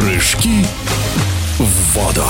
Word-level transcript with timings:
Прыжки 0.00 0.64
в 1.58 1.94
воду. 1.94 2.24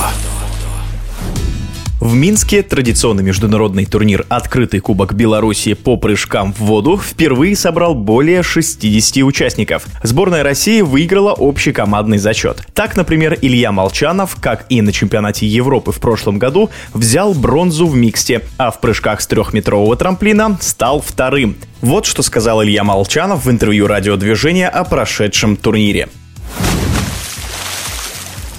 В 2.00 2.14
Минске 2.14 2.64
традиционный 2.64 3.22
международный 3.22 3.86
турнир 3.86 4.26
«Открытый 4.28 4.80
кубок 4.80 5.14
Беларуси» 5.14 5.74
по 5.74 5.96
прыжкам 5.96 6.52
в 6.52 6.62
воду 6.62 6.98
впервые 6.98 7.54
собрал 7.54 7.94
более 7.94 8.42
60 8.42 9.22
участников. 9.22 9.86
Сборная 10.02 10.42
России 10.42 10.80
выиграла 10.80 11.32
общий 11.32 11.70
командный 11.70 12.18
зачет. 12.18 12.66
Так, 12.74 12.96
например, 12.96 13.38
Илья 13.40 13.70
Молчанов, 13.70 14.36
как 14.40 14.66
и 14.68 14.82
на 14.82 14.90
чемпионате 14.92 15.46
Европы 15.46 15.92
в 15.92 16.00
прошлом 16.00 16.40
году, 16.40 16.70
взял 16.92 17.34
бронзу 17.34 17.86
в 17.86 17.94
миксте, 17.94 18.42
а 18.58 18.72
в 18.72 18.80
прыжках 18.80 19.20
с 19.20 19.28
трехметрового 19.28 19.94
трамплина 19.94 20.58
стал 20.60 21.00
вторым. 21.00 21.54
Вот 21.82 22.04
что 22.04 22.22
сказал 22.22 22.64
Илья 22.64 22.82
Молчанов 22.82 23.44
в 23.44 23.50
интервью 23.50 23.86
радиодвижения 23.86 24.68
о 24.68 24.82
прошедшем 24.82 25.56
турнире. 25.56 26.08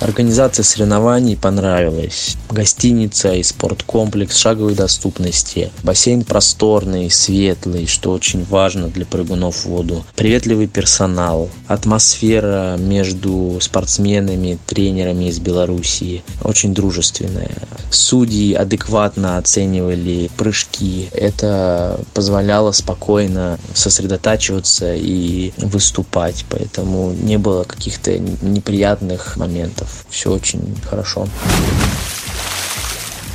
Организация 0.02 0.64
соревнований 0.64 1.38
понравилась. 1.38 2.36
Гостиница 2.50 3.34
и 3.34 3.44
спорткомплекс 3.44 4.36
шаговой 4.36 4.74
доступности. 4.74 5.72
Бассейн 5.84 6.24
просторный, 6.24 7.12
светлый, 7.12 7.86
что 7.86 8.12
очень 8.12 8.44
важно 8.44 8.88
для 8.88 9.06
прыгунов 9.06 9.58
в 9.58 9.66
воду. 9.68 10.04
Приветливый 10.16 10.66
персонал. 10.66 11.52
Атмосфера 11.68 12.78
между 12.80 13.60
спортсменами, 13.62 14.58
тренерами 14.66 15.26
из 15.26 15.38
Белоруссии 15.38 16.24
очень 16.44 16.74
дружественная. 16.74 17.52
Судьи 17.92 18.56
адекватно 18.56 19.38
оценивали 19.38 20.32
прыжки. 20.36 21.10
Это 21.12 22.00
позволяло 22.16 22.72
спокойно 22.72 23.60
сосредотачиваться 23.76 24.96
и 24.96 25.54
выступать. 25.58 26.44
Поэтому 26.50 27.12
не 27.12 27.38
было 27.38 27.66
каких-то 27.66 28.18
неприятных 28.18 29.38
моментов 29.38 29.91
все 30.10 30.32
очень 30.32 30.76
хорошо. 30.90 31.28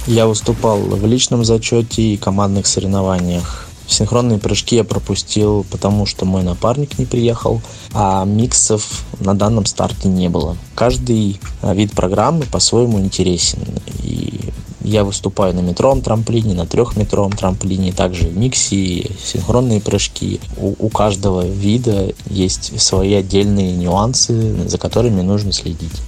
Я 0.07 0.27
выступал 0.27 0.79
в 0.79 1.05
личном 1.05 1.45
зачете 1.45 2.03
и 2.03 2.17
командных 2.17 2.67
соревнованиях. 2.67 3.67
Синхронные 3.89 4.39
прыжки 4.39 4.77
я 4.77 4.85
пропустил, 4.85 5.65
потому 5.71 6.07
что 6.07 6.25
мой 6.25 6.43
напарник 6.43 6.99
не 6.99 7.07
приехал, 7.07 7.61
а 7.93 8.25
миксов 8.25 9.05
на 9.21 9.35
данном 9.35 9.65
старте 9.65 10.09
не 10.09 10.29
было. 10.29 10.57
Каждый 10.75 11.41
вид 11.63 11.93
программы 11.93 12.45
по-своему 12.45 13.01
интересен. 13.01 13.61
И 14.03 14.53
я 14.81 15.03
выступаю 15.03 15.55
на 15.55 15.61
метровом 15.61 16.03
трамплине, 16.03 16.55
на 16.55 16.67
трехметровом 16.67 17.33
трамплине, 17.33 17.93
также 17.93 18.29
в 18.29 18.37
миксе, 18.37 19.11
синхронные 19.21 19.81
прыжки. 19.81 20.41
У, 20.57 20.75
у 20.79 20.89
каждого 20.89 21.45
вида 21.45 22.13
есть 22.31 22.81
свои 22.81 23.15
отдельные 23.15 23.73
нюансы, 23.73 24.69
за 24.69 24.79
которыми 24.79 25.23
нужно 25.23 25.53
следить. 25.53 26.01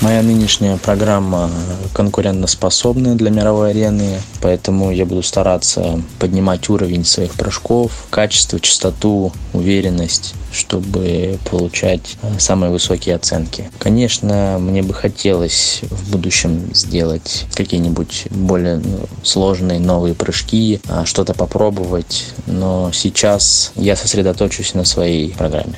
Моя 0.00 0.22
нынешняя 0.22 0.76
программа 0.76 1.50
конкурентоспособная 1.92 3.16
для 3.16 3.30
мировой 3.30 3.70
арены, 3.70 4.20
поэтому 4.40 4.92
я 4.92 5.04
буду 5.04 5.24
стараться 5.24 6.00
поднимать 6.20 6.68
уровень 6.68 7.04
своих 7.04 7.34
прыжков, 7.34 8.06
качество, 8.08 8.60
частоту, 8.60 9.32
уверенность, 9.52 10.34
чтобы 10.52 11.38
получать 11.50 12.16
э, 12.22 12.38
самые 12.38 12.70
высокие 12.70 13.16
оценки. 13.16 13.72
Конечно, 13.80 14.58
мне 14.60 14.84
бы 14.84 14.94
хотелось 14.94 15.80
в 15.90 16.12
будущем 16.12 16.72
сделать 16.74 17.46
какие-нибудь 17.54 18.28
более 18.30 18.76
ну, 18.76 19.00
сложные 19.24 19.80
новые 19.80 20.14
прыжки, 20.14 20.80
а, 20.88 21.06
что-то 21.06 21.34
попробовать, 21.34 22.26
но 22.46 22.92
сейчас 22.92 23.72
я 23.74 23.96
сосредоточусь 23.96 24.74
на 24.74 24.84
своей 24.84 25.32
программе. 25.32 25.74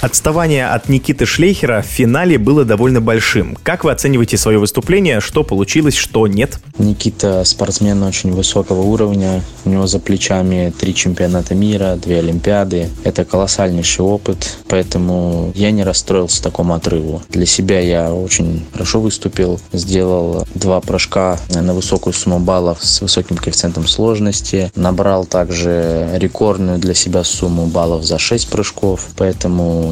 Отставание 0.00 0.68
от 0.68 0.88
Никиты 0.88 1.26
Шлейхера 1.26 1.82
в 1.82 1.86
финале 1.86 2.38
было 2.38 2.64
довольно 2.64 3.00
большим. 3.00 3.58
Как 3.64 3.82
вы 3.82 3.90
оцениваете 3.90 4.36
свое 4.36 4.58
выступление? 4.58 5.18
Что 5.18 5.42
получилось, 5.42 5.96
что 5.96 6.28
нет? 6.28 6.60
Никита 6.78 7.42
спортсмен 7.42 8.04
очень 8.04 8.30
высокого 8.30 8.82
уровня. 8.82 9.42
У 9.64 9.70
него 9.70 9.88
за 9.88 9.98
плечами 9.98 10.72
три 10.78 10.94
чемпионата 10.94 11.56
мира, 11.56 11.96
две 12.00 12.20
Олимпиады. 12.20 12.90
Это 13.02 13.24
колоссальнейший 13.24 14.04
опыт, 14.04 14.58
поэтому 14.68 15.50
я 15.56 15.72
не 15.72 15.82
расстроился 15.82 16.44
такому 16.44 16.74
отрыву. 16.74 17.20
Для 17.30 17.44
себя 17.44 17.80
я 17.80 18.14
очень 18.14 18.64
хорошо 18.72 19.00
выступил. 19.00 19.60
Сделал 19.72 20.46
два 20.54 20.80
прыжка 20.80 21.40
на 21.52 21.74
высокую 21.74 22.12
сумму 22.12 22.38
баллов 22.38 22.84
с 22.84 23.00
высоким 23.00 23.36
коэффициентом 23.36 23.88
сложности. 23.88 24.70
Набрал 24.76 25.24
также 25.24 26.08
рекордную 26.14 26.78
для 26.78 26.94
себя 26.94 27.24
сумму 27.24 27.66
баллов 27.66 28.04
за 28.04 28.18
6 28.20 28.48
прыжков. 28.48 29.08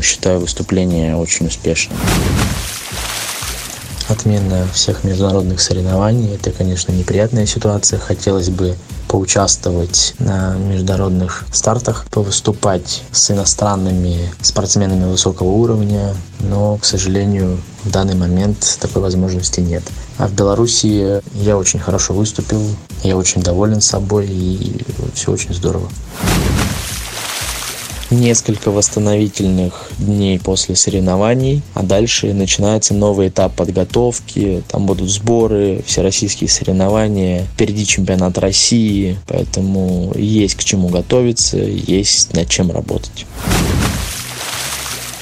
Считаю 0.02 0.40
выступление 0.40 1.16
очень 1.16 1.46
успешным. 1.46 1.98
Отмена 4.08 4.68
всех 4.72 5.02
международных 5.02 5.60
соревнований– 5.60 6.34
это, 6.36 6.52
конечно, 6.52 6.92
неприятная 6.92 7.44
ситуация. 7.44 7.98
Хотелось 7.98 8.50
бы 8.50 8.76
поучаствовать 9.08 10.14
на 10.20 10.54
международных 10.56 11.44
стартах, 11.52 12.06
повыступать 12.10 13.02
с 13.10 13.30
иностранными 13.32 14.32
спортсменами 14.40 15.10
высокого 15.10 15.48
уровня, 15.48 16.14
но, 16.40 16.76
к 16.76 16.84
сожалению, 16.84 17.60
в 17.82 17.90
данный 17.90 18.14
момент 18.14 18.78
такой 18.80 19.02
возможности 19.02 19.60
нет. 19.60 19.82
А 20.18 20.28
в 20.28 20.32
Беларуси 20.32 21.20
я 21.34 21.56
очень 21.56 21.80
хорошо 21.80 22.14
выступил, 22.14 22.62
я 23.02 23.16
очень 23.16 23.42
доволен 23.42 23.80
собой 23.80 24.26
и 24.28 24.84
все 25.14 25.32
очень 25.32 25.52
здорово 25.52 25.88
несколько 28.20 28.70
восстановительных 28.70 29.90
дней 29.98 30.38
после 30.38 30.74
соревнований, 30.74 31.62
а 31.74 31.82
дальше 31.82 32.32
начинается 32.32 32.94
новый 32.94 33.28
этап 33.28 33.54
подготовки, 33.54 34.62
там 34.68 34.86
будут 34.86 35.10
сборы, 35.10 35.82
всероссийские 35.86 36.48
соревнования, 36.48 37.46
впереди 37.54 37.86
чемпионат 37.86 38.38
России, 38.38 39.16
поэтому 39.26 40.12
есть 40.16 40.56
к 40.56 40.64
чему 40.64 40.88
готовиться, 40.88 41.58
есть 41.58 42.34
над 42.34 42.48
чем 42.48 42.70
работать. 42.70 43.26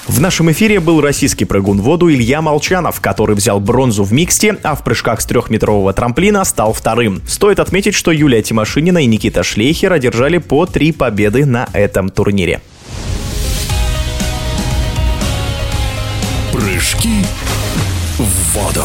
В 0.06 0.21
нашем 0.21 0.53
эфире 0.53 0.81
был 0.81 1.00
российский 1.00 1.47
прыгун 1.47 1.81
в 1.81 1.84
воду 1.84 2.12
Илья 2.12 2.43
Молчанов, 2.43 3.00
который 3.00 3.34
взял 3.34 3.59
бронзу 3.59 4.04
в 4.04 4.12
миксте, 4.12 4.59
а 4.62 4.75
в 4.75 4.84
прыжках 4.84 5.22
с 5.22 5.27
трехметрового 5.27 5.94
трамплина 5.94 6.44
стал 6.44 6.75
вторым. 6.75 7.22
Стоит 7.27 7.59
отметить, 7.59 7.94
что 7.94 8.12
Юлия 8.12 8.43
Тимошинина 8.43 8.99
и 8.99 9.06
Никита 9.06 9.43
Шлейхер 9.43 9.93
одержали 9.93 10.38
по 10.38 10.66
три 10.66 10.93
победы 10.93 11.47
на 11.47 11.69
этом 11.72 12.10
турнире. 12.10 12.60
Прыжки 16.84 17.25
в 18.19 18.53
воду. 18.53 18.84